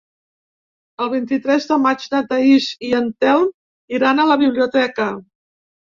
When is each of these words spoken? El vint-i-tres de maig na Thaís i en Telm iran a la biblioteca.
El 1.05 1.11
vint-i-tres 1.11 1.67
de 1.71 1.77
maig 1.83 2.07
na 2.15 2.23
Thaís 2.31 2.71
i 2.89 2.91
en 3.03 3.11
Telm 3.25 3.53
iran 3.99 4.25
a 4.25 4.29
la 4.33 4.39
biblioteca. 4.45 5.07